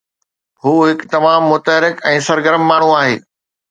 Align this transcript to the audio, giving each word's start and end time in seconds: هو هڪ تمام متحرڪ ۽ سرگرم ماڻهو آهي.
هو 0.63 0.73
هڪ 0.87 1.03
تمام 1.13 1.47
متحرڪ 1.53 2.05
۽ 2.15 2.27
سرگرم 2.33 2.69
ماڻهو 2.73 3.01
آهي. 3.01 3.25